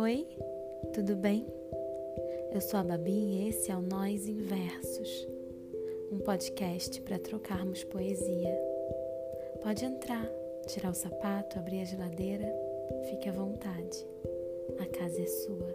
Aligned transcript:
Oi, 0.00 0.26
tudo 0.94 1.14
bem? 1.14 1.46
Eu 2.54 2.60
sou 2.62 2.80
a 2.80 2.82
Babi 2.82 3.12
e 3.12 3.48
esse 3.50 3.70
é 3.70 3.76
o 3.76 3.82
Nós 3.82 4.26
em 4.26 4.38
Versos, 4.38 5.28
um 6.10 6.18
podcast 6.20 7.02
para 7.02 7.18
trocarmos 7.18 7.84
poesia. 7.84 8.58
Pode 9.62 9.84
entrar, 9.84 10.26
tirar 10.66 10.88
o 10.88 10.94
sapato, 10.94 11.58
abrir 11.58 11.82
a 11.82 11.84
geladeira, 11.84 12.50
fique 13.10 13.28
à 13.28 13.32
vontade. 13.32 14.06
A 14.78 14.86
casa 14.86 15.20
é 15.20 15.26
sua. 15.26 15.68